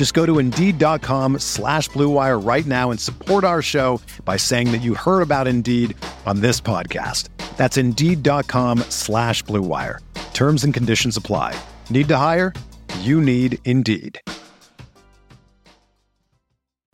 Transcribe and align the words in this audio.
Just 0.00 0.14
go 0.14 0.24
to 0.24 0.38
Indeed.com 0.38 1.40
slash 1.40 1.90
BlueWire 1.90 2.42
right 2.42 2.64
now 2.64 2.90
and 2.90 2.98
support 2.98 3.44
our 3.44 3.60
show 3.60 4.00
by 4.24 4.38
saying 4.38 4.72
that 4.72 4.80
you 4.80 4.94
heard 4.94 5.20
about 5.20 5.46
Indeed 5.46 5.94
on 6.24 6.40
this 6.40 6.58
podcast. 6.58 7.28
That's 7.58 7.76
Indeed.com 7.76 8.78
slash 8.88 9.44
BlueWire. 9.44 9.98
Terms 10.32 10.64
and 10.64 10.72
conditions 10.72 11.18
apply. 11.18 11.54
Need 11.90 12.08
to 12.08 12.16
hire? 12.16 12.54
You 13.00 13.20
need 13.20 13.58
Indeed. 13.66 14.18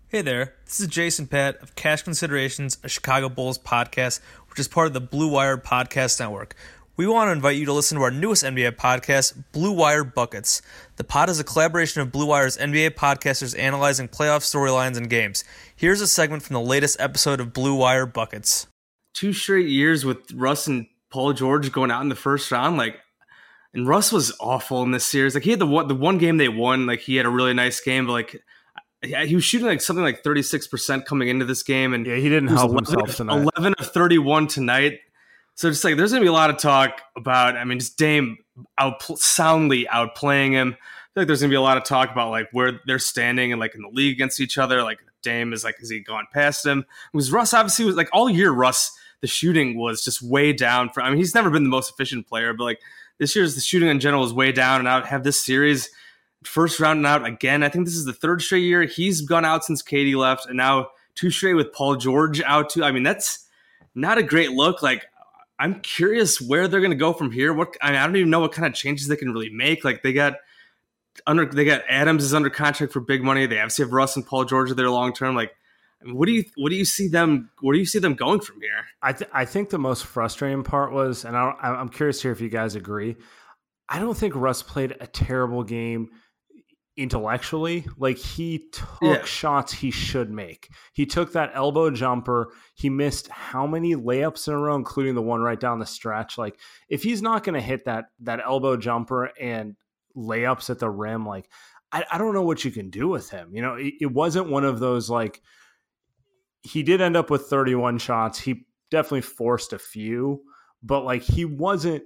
Hey 0.09 0.23
there, 0.23 0.55
this 0.65 0.81
is 0.81 0.89
Jason 0.89 1.29
Patt 1.29 1.63
of 1.63 1.77
Cash 1.77 2.03
Considerations, 2.03 2.79
a 2.83 2.89
Chicago 2.89 3.29
Bulls 3.29 3.57
podcast, 3.57 4.19
which 4.48 4.59
is 4.59 4.67
part 4.67 4.89
of 4.89 4.95
the 4.95 5.01
Blue 5.01 5.29
Wire 5.29 5.59
Podcast 5.59 6.19
Network. 6.19 6.57
We 6.97 7.06
want 7.06 7.28
to 7.28 7.33
invite 7.33 7.56
you 7.56 7.66
to 7.66 7.75
listen 7.75 7.98
to 7.98 8.05
our 8.05 8.11
newest 8.11 8.42
NBA 8.42 8.77
podcast, 8.77 9.44
Blue 9.52 9.72
Wire 9.72 10.02
Buckets. 10.02 10.62
The 10.97 11.05
pod 11.05 11.28
is 11.28 11.39
a 11.39 11.44
collaboration 11.44 12.00
of 12.00 12.11
Blue 12.11 12.25
Wire's 12.25 12.56
NBA 12.56 12.92
podcasters 12.92 13.58
analyzing 13.58 14.08
playoff 14.08 14.41
storylines 14.41 14.97
and 14.97 15.11
games. 15.11 15.44
Here's 15.74 16.00
a 16.00 16.08
segment 16.08 16.42
from 16.42 16.55
the 16.55 16.61
latest 16.62 16.98
episode 16.98 17.39
of 17.39 17.52
Blue 17.52 17.74
Wire 17.74 18.06
Buckets. 18.06 18.67
Two 19.12 19.34
straight 19.34 19.69
years 19.69 20.06
with 20.06 20.33
Russ 20.33 20.69
and 20.69 20.86
Paul 21.11 21.34
George 21.34 21.70
going 21.70 21.91
out 21.91 22.00
in 22.00 22.08
the 22.08 22.14
first 22.14 22.50
round, 22.50 22.78
like, 22.78 22.97
and 23.74 23.86
Russ 23.86 24.11
was 24.11 24.34
awful 24.41 24.83
in 24.83 24.91
this 24.91 25.05
series. 25.05 25.34
Like, 25.34 25.44
he 25.44 25.50
had 25.50 25.58
the 25.58 25.67
one, 25.67 25.89
the 25.89 25.94
one 25.94 26.17
game 26.17 26.39
they 26.39 26.48
won, 26.48 26.86
like, 26.86 27.00
he 27.00 27.17
had 27.17 27.27
a 27.27 27.30
really 27.30 27.52
nice 27.52 27.78
game, 27.78 28.06
but 28.06 28.12
like, 28.12 28.42
he 29.02 29.34
was 29.34 29.44
shooting 29.44 29.67
like 29.67 29.83
something 29.83 30.02
like 30.02 30.22
36% 30.22 31.05
coming 31.05 31.28
into 31.28 31.44
this 31.44 31.62
game 31.62 31.92
and 31.92 32.06
yeah 32.06 32.17
he 32.17 32.28
didn't 32.28 32.48
help 32.48 32.70
11, 32.70 32.77
himself 32.77 33.17
tonight 33.17 33.47
11 33.56 33.74
of 33.78 33.86
31 33.92 34.48
tonight 34.48 34.98
so 35.57 35.69
just 35.69 35.83
like 35.83 35.97
there's 35.97 36.12
gonna 36.12 36.23
be 36.23 36.29
a 36.29 36.33
lot 36.33 36.51
of 36.51 36.59
talk 36.59 37.03
about 37.17 37.57
i 37.57 37.65
mean 37.65 37.79
just 37.79 37.99
dame 37.99 38.39
out 38.79 39.03
soundly 39.19 39.85
outplaying 39.87 40.53
him 40.53 40.69
i 40.69 41.13
feel 41.15 41.23
like 41.23 41.27
there's 41.27 41.41
gonna 41.41 41.51
be 41.51 41.57
a 41.57 41.61
lot 41.61 41.77
of 41.77 41.85
talk 41.85 42.11
about 42.11 42.31
like 42.31 42.48
where 42.53 42.81
they're 42.87 42.98
standing 42.98 43.53
and 43.53 43.61
like 43.61 43.75
in 43.75 43.83
the 43.83 43.89
league 43.89 44.15
against 44.15 44.41
each 44.41 44.57
other 44.57 44.83
like 44.83 44.98
dame 45.23 45.53
is 45.53 45.65
like 45.65 45.77
has 45.79 45.91
he 45.91 45.98
gone 45.98 46.27
past 46.33 46.65
him 46.65 46.85
because 47.13 47.33
russ 47.33 47.53
obviously 47.53 47.85
was 47.85 47.97
like 47.97 48.09
all 48.13 48.31
year 48.31 48.53
russ 48.53 48.97
the 49.23 49.27
shooting 49.27 49.77
was 49.77 50.05
just 50.05 50.23
way 50.23 50.53
down 50.53 50.89
for 50.91 51.03
i 51.03 51.09
mean 51.09 51.19
he's 51.19 51.35
never 51.35 51.51
been 51.51 51.65
the 51.65 51.69
most 51.69 51.91
efficient 51.91 52.27
player 52.29 52.53
but 52.53 52.65
like 52.65 52.81
this 53.19 53.35
year's 53.35 53.57
the 53.57 53.61
shooting 53.61 53.89
in 53.89 53.98
general 53.98 54.25
is 54.25 54.33
way 54.33 54.53
down 54.53 54.79
and 54.79 54.89
i 54.89 55.05
have 55.05 55.25
this 55.25 55.45
series 55.45 55.91
first 56.47 56.81
round 56.81 56.98
and 56.98 57.07
out 57.07 57.27
again. 57.27 57.63
I 57.63 57.69
think 57.69 57.85
this 57.85 57.97
is 57.97 58.05
the 58.05 58.13
third 58.13 58.41
straight 58.42 58.61
year 58.61 58.85
he's 58.85 59.20
gone 59.20 59.45
out 59.45 59.64
since 59.64 59.83
KD 59.83 60.17
left, 60.17 60.47
and 60.47 60.57
now 60.57 60.89
two 61.14 61.30
straight 61.30 61.55
with 61.55 61.73
Paul 61.73 61.97
George 61.97 62.41
out 62.42 62.70
too. 62.70 62.85
I 62.85 62.92
mean, 62.92 63.03
that's 63.03 63.47
not 63.95 64.19
a 64.19 64.23
great 64.23 64.53
look. 64.53 64.83
Like, 64.83 65.07
I'm 65.58 65.80
curious 65.80 66.40
where 66.40 66.68
they're 66.68 66.80
going 66.80 66.90
to 66.90 66.96
go 66.96 67.12
from 67.12 67.30
here. 67.33 67.52
What 67.52 67.77
I, 67.80 67.92
mean, 67.92 68.00
I 68.00 68.06
don't 68.06 68.17
even 68.17 68.30
know 68.30 68.40
what 68.40 68.52
kind 68.52 68.67
of 68.67 68.74
changes 68.74 69.08
they 69.08 69.17
can 69.17 69.33
really 69.33 69.50
make. 69.50 69.84
Like, 69.84 70.02
they 70.02 70.12
got 70.12 70.34
under 71.27 71.46
they 71.46 71.64
got 71.64 71.83
Adams 71.89 72.24
is 72.24 72.34
under 72.34 72.50
contract 72.50 72.92
for 72.92 73.00
big 73.00 73.22
money. 73.22 73.46
They 73.46 73.58
obviously 73.58 73.84
have 73.84 73.92
Russ 73.92 74.17
and 74.17 74.27
Paul 74.27 74.44
George 74.44 74.70
there 74.72 74.90
long 74.90 75.12
term. 75.12 75.34
Like, 75.34 75.52
what 76.05 76.27
do 76.27 76.33
you 76.33 76.44
what 76.56 76.70
do 76.70 76.77
you 76.77 76.84
see 76.84 77.08
them 77.08 77.50
where 77.61 77.72
do 77.72 77.78
you 77.78 77.86
see 77.86 77.98
them 77.98 78.14
going 78.14 78.40
from 78.40 78.61
here? 78.61 78.84
I 79.02 79.12
th- 79.12 79.30
I 79.33 79.44
think 79.44 79.70
the 79.70 79.78
most 79.78 80.05
frustrating 80.05 80.62
part 80.62 80.92
was, 80.92 81.24
and 81.24 81.36
I 81.36 81.55
I'm 81.62 81.88
curious 81.88 82.20
here 82.20 82.33
if 82.33 82.40
you 82.40 82.48
guys 82.48 82.74
agree. 82.74 83.17
I 83.88 84.00
don't 84.00 84.17
think 84.17 84.34
Russ 84.34 84.62
played 84.62 84.96
a 85.00 85.06
terrible 85.06 85.62
game 85.62 86.11
intellectually. 86.96 87.86
Like 87.98 88.17
he 88.17 88.67
took 88.73 89.02
yeah. 89.02 89.24
shots 89.24 89.73
he 89.73 89.90
should 89.90 90.30
make. 90.30 90.70
He 90.92 91.07
took 91.07 91.33
that 91.33 91.52
elbow 91.55 91.90
jumper. 91.90 92.52
He 92.74 92.89
missed 92.89 93.29
how 93.29 93.67
many 93.67 93.95
layups 93.95 94.48
in 94.48 94.55
a 94.55 94.58
row, 94.58 94.77
including 94.77 95.14
the 95.14 95.23
one 95.23 95.40
right 95.40 95.61
down 95.61 95.79
the 95.79 95.86
stretch. 95.86 96.39
Like 96.39 96.58
if 96.89 97.02
he's 97.02 97.23
not 97.23 97.45
going 97.45 97.55
to 97.55 97.61
hit 97.61 97.85
that 97.85 98.06
that 98.20 98.40
elbow 98.45 98.77
jumper 98.77 99.30
and 99.40 99.77
layups 100.17 100.70
at 100.70 100.79
the 100.79 100.90
rim, 100.90 101.27
like 101.27 101.48
I, 101.92 102.05
I 102.12 102.18
don't 102.18 102.35
know 102.35 102.42
what 102.42 102.64
you 102.64 102.70
can 102.70 102.90
do 102.90 103.08
with 103.08 103.30
him. 103.30 103.51
You 103.52 103.62
know, 103.62 103.74
it, 103.74 103.95
it 104.01 104.12
wasn't 104.12 104.51
one 104.51 104.64
of 104.64 104.80
those 104.80 105.11
like 105.11 105.42
he 106.62 106.83
did 106.83 107.01
end 107.01 107.17
up 107.17 107.30
with 107.30 107.46
31 107.46 107.98
shots. 107.98 108.40
He 108.40 108.67
definitely 108.90 109.20
forced 109.20 109.73
a 109.73 109.79
few, 109.79 110.42
but 110.83 111.05
like 111.05 111.23
he 111.23 111.45
wasn't 111.45 112.02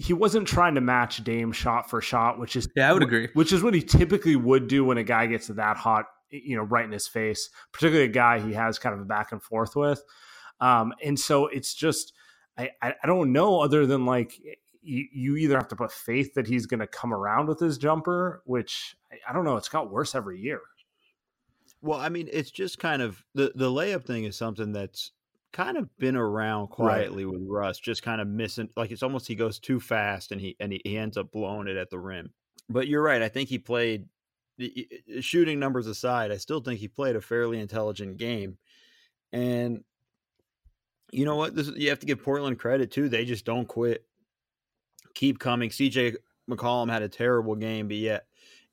he 0.00 0.14
wasn't 0.14 0.48
trying 0.48 0.74
to 0.76 0.80
match 0.80 1.22
Dame 1.24 1.52
shot 1.52 1.90
for 1.90 2.00
shot, 2.00 2.38
which 2.38 2.56
is 2.56 2.66
yeah, 2.74 2.88
I 2.88 2.92
would 2.94 3.02
agree. 3.02 3.28
Which 3.34 3.52
is 3.52 3.62
what 3.62 3.74
he 3.74 3.82
typically 3.82 4.34
would 4.34 4.66
do 4.66 4.82
when 4.82 4.96
a 4.96 5.04
guy 5.04 5.26
gets 5.26 5.48
that 5.48 5.76
hot, 5.76 6.06
you 6.30 6.56
know, 6.56 6.62
right 6.62 6.86
in 6.86 6.90
his 6.90 7.06
face, 7.06 7.50
particularly 7.70 8.08
a 8.08 8.12
guy 8.12 8.40
he 8.40 8.54
has 8.54 8.78
kind 8.78 8.94
of 8.94 9.02
a 9.02 9.04
back 9.04 9.30
and 9.30 9.42
forth 9.42 9.76
with. 9.76 10.02
Um, 10.58 10.94
and 11.04 11.20
so 11.20 11.48
it's 11.48 11.74
just 11.74 12.14
I, 12.56 12.70
I 12.80 13.06
don't 13.06 13.32
know 13.32 13.60
other 13.60 13.84
than 13.84 14.06
like 14.06 14.40
you, 14.82 15.06
you 15.12 15.36
either 15.36 15.58
have 15.58 15.68
to 15.68 15.76
put 15.76 15.92
faith 15.92 16.32
that 16.32 16.46
he's 16.46 16.64
going 16.64 16.80
to 16.80 16.86
come 16.86 17.12
around 17.12 17.48
with 17.48 17.60
his 17.60 17.76
jumper, 17.76 18.42
which 18.46 18.96
I, 19.12 19.16
I 19.28 19.32
don't 19.34 19.44
know. 19.44 19.58
It's 19.58 19.68
got 19.68 19.90
worse 19.90 20.14
every 20.14 20.40
year. 20.40 20.62
Well, 21.82 21.98
I 21.98 22.08
mean, 22.08 22.26
it's 22.32 22.50
just 22.50 22.78
kind 22.78 23.02
of 23.02 23.22
the 23.34 23.52
the 23.54 23.70
layup 23.70 24.06
thing 24.06 24.24
is 24.24 24.34
something 24.34 24.72
that's 24.72 25.12
kind 25.52 25.76
of 25.76 25.88
been 25.98 26.16
around 26.16 26.68
quietly 26.68 27.24
right. 27.24 27.32
with 27.32 27.42
Russ, 27.48 27.78
just 27.78 28.02
kind 28.02 28.20
of 28.20 28.28
missing. 28.28 28.68
Like 28.76 28.90
it's 28.90 29.02
almost 29.02 29.26
he 29.26 29.34
goes 29.34 29.58
too 29.58 29.80
fast 29.80 30.32
and 30.32 30.40
he 30.40 30.56
and 30.60 30.72
he, 30.72 30.80
he 30.84 30.96
ends 30.96 31.16
up 31.16 31.30
blowing 31.32 31.68
it 31.68 31.76
at 31.76 31.90
the 31.90 31.98
rim. 31.98 32.32
But 32.68 32.88
you're 32.88 33.02
right. 33.02 33.22
I 33.22 33.28
think 33.28 33.48
he 33.48 33.58
played 33.58 34.06
shooting 35.20 35.58
numbers 35.58 35.86
aside. 35.86 36.30
I 36.30 36.36
still 36.36 36.60
think 36.60 36.80
he 36.80 36.88
played 36.88 37.16
a 37.16 37.20
fairly 37.20 37.58
intelligent 37.58 38.16
game. 38.16 38.58
And 39.32 39.82
you 41.12 41.24
know 41.24 41.36
what? 41.36 41.56
This, 41.56 41.68
you 41.68 41.88
have 41.88 42.00
to 42.00 42.06
give 42.06 42.22
Portland 42.22 42.58
credit 42.58 42.90
too. 42.90 43.08
They 43.08 43.24
just 43.24 43.44
don't 43.44 43.66
quit. 43.66 44.04
Keep 45.14 45.40
coming. 45.40 45.70
CJ 45.70 46.16
McCollum 46.48 46.90
had 46.90 47.02
a 47.02 47.08
terrible 47.08 47.56
game, 47.56 47.88
but 47.88 47.96
yet, 47.96 48.26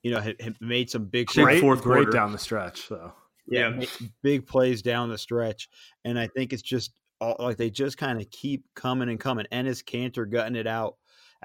you 0.04 0.12
know, 0.12 0.20
had, 0.20 0.40
had 0.40 0.56
made 0.62 0.90
some 0.92 1.06
big 1.06 1.28
great, 1.28 1.60
fourth 1.62 1.82
great 1.82 2.04
quarter. 2.04 2.12
down 2.12 2.32
the 2.32 2.38
stretch 2.38 2.90
though 2.90 3.14
yeah, 3.48 3.74
yeah. 3.80 4.08
big 4.22 4.48
plays 4.48 4.82
down 4.82 5.10
the 5.10 5.18
stretch. 5.18 5.70
And 6.06 6.20
I 6.20 6.28
think 6.28 6.54
it's 6.54 6.62
just 6.62 6.92
all, 7.20 7.36
like 7.40 7.58
they 7.58 7.70
just 7.70 7.98
kind 7.98 8.20
of 8.20 8.30
keep 8.30 8.66
coming 8.76 9.10
and 9.10 9.20
coming. 9.20 9.46
Enes 9.52 9.84
Kanter 9.84 10.30
gutting 10.30 10.56
it 10.56 10.68
out 10.68 10.96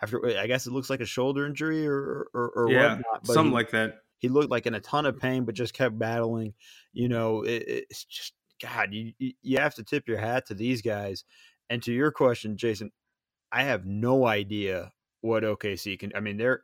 after 0.01 0.25
uh, 0.25 0.41
I 0.41 0.47
guess 0.47 0.67
it 0.67 0.73
looks 0.73 0.91
like 0.91 1.01
a 1.01 1.07
shoulder 1.07 1.47
injury 1.47 1.87
or 1.87 2.27
or, 2.35 2.51
or 2.51 2.71
yeah, 2.71 2.97
whatnot, 2.97 3.27
something 3.27 3.47
he, 3.47 3.53
like 3.53 3.71
that. 3.71 3.99
He 4.19 4.29
looked 4.29 4.51
like 4.51 4.67
in 4.67 4.75
a 4.75 4.81
ton 4.81 5.07
of 5.07 5.19
pain, 5.19 5.45
but 5.45 5.55
just 5.55 5.75
kept 5.75 5.99
battling. 5.99 6.55
You 6.93 7.09
know, 7.09 7.43
it, 7.43 7.65
it's 7.67 8.05
just 8.05 8.35
God. 8.63 8.93
You 8.93 9.13
you 9.19 9.59
have 9.59 9.75
to 9.77 9.85
tip 9.85 10.09
your 10.09 10.19
hat 10.19 10.47
to 10.47 10.55
these 10.55 10.83
guys. 10.83 11.25
And 11.71 11.83
to 11.85 11.93
your 11.93 12.11
question, 12.11 12.57
Jason, 12.57 12.91
I 13.51 13.63
have 13.65 13.87
no 13.87 14.27
idea 14.27 14.93
what 15.23 15.43
OKC 15.43 15.99
can. 15.99 16.13
I 16.15 16.21
mean, 16.21 16.37
they're. 16.37 16.63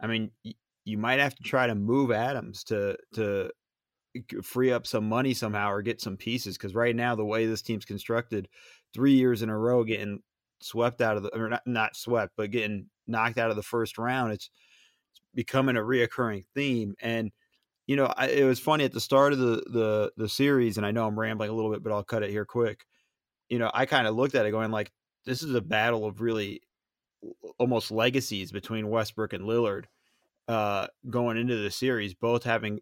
I 0.00 0.08
mean, 0.08 0.32
you 0.84 0.98
might 0.98 1.20
have 1.20 1.34
to 1.36 1.42
try 1.42 1.66
to 1.66 1.74
move 1.74 2.10
Adams 2.10 2.64
to 2.64 2.96
to 3.14 3.50
free 4.42 4.72
up 4.72 4.86
some 4.86 5.08
money 5.08 5.34
somehow 5.34 5.70
or 5.70 5.82
get 5.82 6.00
some 6.00 6.16
pieces 6.16 6.56
because 6.56 6.74
right 6.74 6.94
now 6.94 7.14
the 7.14 7.24
way 7.24 7.46
this 7.46 7.62
team's 7.62 7.84
constructed, 7.84 8.48
three 8.92 9.14
years 9.14 9.42
in 9.42 9.48
a 9.48 9.58
row 9.58 9.84
getting 9.84 10.20
swept 10.60 11.00
out 11.00 11.16
of 11.16 11.24
the 11.24 11.36
or 11.36 11.48
not 11.48 11.62
not 11.66 11.96
swept 11.96 12.32
but 12.36 12.50
getting 12.50 12.86
knocked 13.06 13.38
out 13.38 13.50
of 13.50 13.56
the 13.56 13.62
first 13.62 13.98
round, 13.98 14.32
it's, 14.32 14.50
it's 15.10 15.20
becoming 15.34 15.76
a 15.76 15.80
reoccurring 15.80 16.44
theme. 16.54 16.94
And 17.00 17.32
you 17.86 17.96
know, 17.96 18.12
I, 18.16 18.28
it 18.28 18.44
was 18.44 18.60
funny 18.60 18.84
at 18.84 18.92
the 18.92 19.00
start 19.00 19.32
of 19.32 19.38
the 19.38 19.62
the 19.66 20.12
the 20.16 20.28
series, 20.28 20.76
and 20.76 20.86
I 20.86 20.92
know 20.92 21.06
I'm 21.06 21.18
rambling 21.18 21.50
a 21.50 21.54
little 21.54 21.72
bit, 21.72 21.82
but 21.82 21.92
I'll 21.92 22.04
cut 22.04 22.22
it 22.22 22.30
here 22.30 22.44
quick. 22.44 22.86
You 23.48 23.58
know, 23.58 23.70
I 23.74 23.86
kind 23.86 24.06
of 24.06 24.14
looked 24.14 24.34
at 24.34 24.46
it 24.46 24.50
going 24.50 24.70
like, 24.70 24.92
this 25.26 25.42
is 25.42 25.54
a 25.54 25.60
battle 25.60 26.06
of 26.06 26.20
really 26.20 26.62
almost 27.58 27.90
legacies 27.90 28.52
between 28.52 28.88
Westbrook 28.88 29.32
and 29.32 29.44
Lillard 29.44 29.84
uh, 30.48 30.86
going 31.10 31.36
into 31.36 31.56
the 31.56 31.70
series, 31.70 32.14
both 32.14 32.44
having 32.44 32.80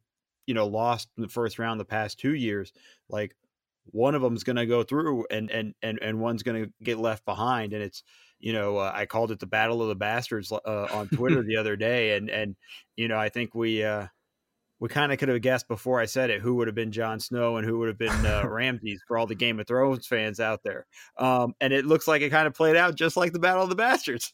you 0.51 0.55
know, 0.55 0.67
lost 0.67 1.09
in 1.17 1.23
the 1.23 1.29
first 1.29 1.61
round 1.61 1.79
the 1.79 1.85
past 1.85 2.19
two 2.19 2.35
years, 2.35 2.73
like 3.09 3.37
one 3.93 4.17
of 4.17 4.21
them's 4.21 4.43
going 4.43 4.57
to 4.57 4.67
go 4.67 4.83
through 4.83 5.25
and 5.31 5.49
and 5.49 5.75
and 5.81 6.01
and 6.03 6.19
one's 6.19 6.43
going 6.43 6.65
to 6.65 6.73
get 6.83 6.99
left 6.99 7.25
behind 7.25 7.73
and 7.73 7.85
it's 7.85 8.03
you 8.41 8.53
know 8.53 8.77
uh, 8.77 8.91
I 8.93 9.07
called 9.07 9.31
it 9.31 9.39
the 9.39 9.47
battle 9.47 9.81
of 9.81 9.87
the 9.87 9.95
bastards 9.95 10.51
uh, 10.51 10.89
on 10.93 11.09
Twitter 11.09 11.45
the 11.45 11.57
other 11.57 11.77
day 11.77 12.17
and 12.17 12.29
and 12.29 12.57
you 12.97 13.07
know 13.07 13.17
I 13.17 13.29
think 13.29 13.55
we 13.55 13.85
uh 13.85 14.09
we 14.81 14.89
kind 14.89 15.13
of 15.13 15.19
could 15.19 15.29
have 15.29 15.41
guessed 15.41 15.69
before 15.69 16.01
I 16.01 16.07
said 16.07 16.31
it 16.31 16.41
who 16.41 16.57
would 16.57 16.67
have 16.67 16.75
been 16.75 16.91
Jon 16.91 17.21
Snow 17.21 17.57
and 17.59 17.65
who 17.65 17.79
would 17.79 17.89
have 17.89 17.99
been 17.99 18.27
uh, 18.27 18.43
Ramsay 18.49 18.99
for 19.07 19.19
all 19.19 19.29
the 19.29 19.37
Game 19.37 19.61
of 19.61 19.69
Thrones 19.69 20.09
fans 20.09 20.41
out 20.41 20.65
there. 20.65 20.87
Um, 21.17 21.55
and 21.61 21.73
it 21.73 21.85
looks 21.85 22.09
like 22.09 22.23
it 22.23 22.31
kind 22.31 22.49
of 22.49 22.55
played 22.55 22.77
out 22.77 22.97
just 22.97 23.17
like 23.17 23.33
the 23.33 23.39
Battle 23.39 23.63
of 23.63 23.69
the 23.69 23.77
Bastards. 23.77 24.33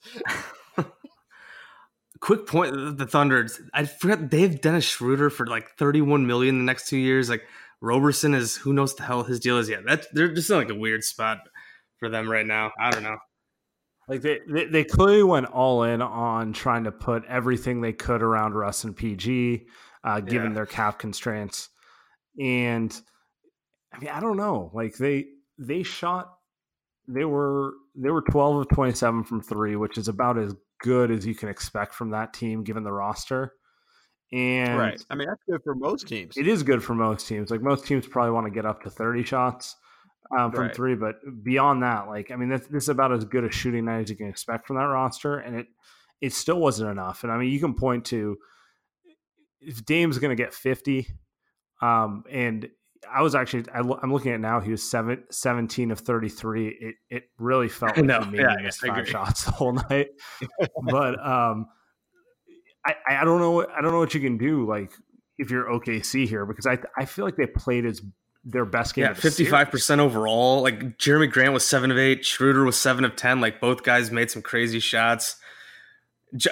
Quick 2.21 2.47
point: 2.47 2.99
the 2.99 3.07
Thunder. 3.07 3.47
I 3.75 3.85
forgot 3.85 4.31
they 4.31 4.43
have 4.43 4.61
Dennis 4.61 4.85
Schroeder 4.85 5.31
for 5.31 5.47
like 5.47 5.71
31 5.77 6.27
million 6.27 6.59
the 6.59 6.65
next 6.65 6.89
two 6.89 6.97
years. 6.97 7.29
Like 7.29 7.43
Roberson 7.81 8.35
is 8.35 8.57
who 8.57 8.73
knows 8.73 8.95
the 8.95 9.03
hell 9.03 9.25
his 9.25 9.41
deal 9.41 9.59
is 9.59 9.69
yet. 9.69 9.85
That 9.87 10.07
they're 10.13 10.33
just 10.33 10.51
in 10.51 10.57
like 10.57 10.71
a 10.71 10.75
weird 10.75 11.05
spot 11.05 11.39
for 11.99 12.09
them 12.09 12.31
right 12.31 12.47
now. 12.47 12.73
I 12.79 12.91
don't 12.91 13.03
know. 13.03 13.19
Like 14.09 14.23
they, 14.23 14.39
they, 14.49 14.67
they 14.67 14.85
clearly 14.85 15.25
went 15.25 15.47
all 15.47 15.83
in 15.83 16.01
on 16.01 16.53
trying 16.53 16.85
to 16.85 16.93
put 16.93 17.25
everything 17.25 17.81
they 17.81 17.93
could 17.93 18.23
around 18.23 18.55
Russ 18.55 18.85
and 18.85 18.97
PG 18.97 19.67
uh, 20.05 20.21
given 20.21 20.51
yeah. 20.51 20.55
their 20.55 20.67
cap 20.67 20.99
constraints. 20.99 21.69
And 22.41 22.99
I 23.93 23.99
mean, 23.99 24.11
I 24.11 24.21
don't 24.21 24.37
know. 24.37 24.71
Like 24.73 24.97
they 24.97 25.27
they 25.59 25.83
shot 25.83 26.33
they 27.09 27.25
were 27.25 27.75
they 27.95 28.11
were 28.11 28.23
12 28.23 28.57
of 28.57 28.69
27 28.69 29.25
from 29.25 29.41
3, 29.41 29.77
which 29.77 29.99
is 29.99 30.09
about 30.09 30.39
as 30.39 30.55
good 30.81 31.11
as 31.11 31.27
you 31.27 31.35
can 31.35 31.49
expect 31.49 31.95
from 31.95 32.11
that 32.11 32.33
team 32.33 32.65
given 32.65 32.85
the 32.85 32.93
roster. 32.93 33.53
And 34.33 34.79
right. 34.79 35.01
I 35.09 35.15
mean, 35.15 35.29
that's 35.29 35.43
good 35.49 35.63
for 35.63 35.75
most 35.75 36.09
teams. 36.09 36.37
It 36.37 36.49
is 36.49 36.63
good 36.63 36.83
for 36.83 36.95
most 36.95 37.29
teams. 37.29 37.51
Like 37.51 37.63
most 37.63 37.87
teams 37.87 38.07
probably 38.07 38.33
want 38.33 38.47
to 38.47 38.51
get 38.51 38.67
up 38.67 38.83
to 38.83 38.91
30 38.91 39.23
shots 39.23 39.77
um, 40.37 40.51
from 40.51 40.65
right. 40.65 40.75
3, 40.75 40.97
but 40.97 41.17
beyond 41.45 41.83
that, 41.83 42.09
like 42.09 42.31
I 42.31 42.37
mean, 42.37 42.49
this, 42.49 42.67
this 42.67 42.85
is 42.85 42.89
about 42.89 43.13
as 43.13 43.25
good 43.25 43.45
a 43.45 43.53
shooting 43.53 43.85
night 43.85 44.01
as 44.01 44.11
you 44.11 44.17
can 44.17 44.29
expect 44.29 44.67
from 44.67 44.77
that 44.77 44.83
roster 44.83 45.39
and 45.39 45.57
it 45.57 45.67
it 46.21 46.33
still 46.33 46.59
wasn't 46.59 46.91
enough. 46.91 47.23
And 47.23 47.33
I 47.33 47.37
mean, 47.39 47.51
you 47.51 47.61
can 47.61 47.75
point 47.75 48.07
to 48.07 48.37
if 49.61 49.85
Dame's 49.85 50.19
going 50.19 50.37
to 50.37 50.43
get 50.43 50.55
50, 50.55 51.07
um, 51.83 52.25
and 52.31 52.69
I 53.13 53.23
was 53.23 53.35
actually 53.35 53.65
I, 53.73 53.81
am 53.81 54.13
looking 54.13 54.33
at 54.33 54.41
now. 54.41 54.61
He 54.61 54.71
was 54.71 54.83
seven, 54.83 55.25
17 55.31 55.91
of 55.91 56.01
33. 56.01 56.69
It 56.69 56.95
it 57.11 57.23
really 57.39 57.69
felt 57.69 57.97
like 57.97 58.07
no, 58.07 58.23
he 58.23 58.37
yeah, 58.39 58.57
missed 58.63 58.85
five 58.85 59.09
shots 59.09 59.45
the 59.45 59.51
whole 59.53 59.73
night. 59.73 60.09
but 60.83 61.19
um, 61.25 61.67
I 62.87 62.95
I 63.09 63.25
don't 63.25 63.41
know 63.41 63.63
I 63.67 63.81
don't 63.81 63.93
know 63.93 63.99
what 63.99 64.15
you 64.15 64.21
can 64.21 64.39
do 64.39 64.67
like 64.67 64.93
if 65.39 65.51
you're 65.51 65.67
OKC 65.67 66.27
here 66.27 66.47
because 66.47 66.67
I 66.67 66.79
I 66.97 67.05
feel 67.05 67.25
like 67.25 67.37
they 67.37 67.47
played 67.47 67.87
as 67.87 68.03
their 68.45 68.65
best 68.65 68.95
game. 68.95 69.05
Yeah, 69.05 69.15
fifty 69.15 69.45
five 69.45 69.71
percent 69.71 70.01
overall. 70.01 70.63
Like 70.63 70.99
Jerami 70.99 71.31
Grant 71.31 71.53
was 71.53 71.67
seven 71.67 71.91
of 71.91 71.99
eight. 71.99 72.25
Schroeder 72.25 72.65
was 72.65 72.79
seven 72.79 73.05
of 73.05 73.17
ten. 73.17 73.41
Like 73.41 73.61
both 73.61 73.83
guys 73.83 74.11
made 74.11 74.31
some 74.31 74.43
crazy 74.43 74.81
shots. 74.81 75.37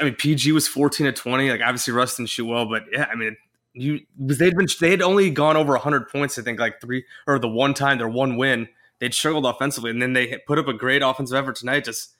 I 0.00 0.04
mean, 0.04 0.14
PG 0.14 0.52
was 0.52 0.68
14 0.68 1.06
to 1.06 1.12
20. 1.12 1.50
Like 1.50 1.60
obviously 1.60 1.92
Russ 1.92 2.16
didn't 2.16 2.30
shoot 2.30 2.46
well, 2.46 2.66
but 2.66 2.84
yeah, 2.92 3.06
I 3.10 3.16
mean, 3.16 3.36
you 3.74 4.00
they'd 4.16 4.56
been 4.56 4.68
they 4.80 4.90
had 4.90 5.02
only 5.02 5.30
gone 5.30 5.56
over 5.56 5.72
100 5.72 6.08
points. 6.08 6.38
I 6.38 6.42
think 6.42 6.58
like 6.58 6.80
three 6.80 7.04
or 7.26 7.38
the 7.38 7.48
one 7.48 7.74
time 7.74 7.98
their 7.98 8.08
one 8.08 8.36
win 8.36 8.68
they'd 9.00 9.14
struggled 9.14 9.44
offensively, 9.44 9.90
and 9.90 10.00
then 10.00 10.12
they 10.12 10.38
put 10.46 10.58
up 10.58 10.68
a 10.68 10.72
great 10.72 11.02
offensive 11.02 11.36
effort 11.36 11.56
tonight. 11.56 11.84
Just 11.84 12.14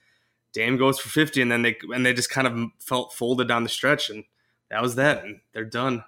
Dame 0.53 0.77
goes 0.77 0.99
for 0.99 1.09
50, 1.09 1.43
and 1.43 1.51
then 1.51 1.63
they 1.63 1.77
and 1.95 2.05
they 2.05 2.13
just 2.13 2.31
kind 2.31 2.47
of 2.47 2.71
felt 2.79 3.13
folded 3.13 3.49
down 3.49 3.63
the 3.63 3.69
stretch, 3.69 4.11
and 4.11 4.25
that 4.71 4.83
was 4.83 4.97
that, 4.97 5.25
and 5.25 5.41
they're 5.53 5.65
done. 5.65 6.05